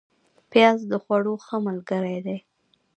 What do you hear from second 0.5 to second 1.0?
پیاز د